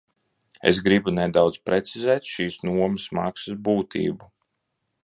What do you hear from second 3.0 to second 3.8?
maksas